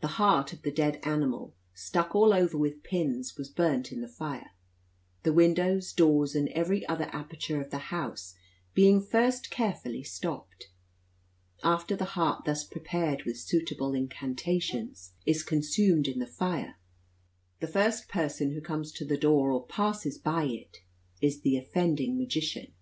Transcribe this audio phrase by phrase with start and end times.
[0.00, 4.06] The heart of the dead animal, stuck all over with pins, was burnt in the
[4.06, 4.52] fire;
[5.24, 8.36] the windows, doors, and every other aperture of the house
[8.74, 10.68] being first carefully stopped.
[11.64, 16.76] After the heart, thus prepared with suitable incantations, is consumed in the fire,
[17.58, 20.76] the first person who comes to the door or passes by it
[21.20, 22.72] is the offending magician.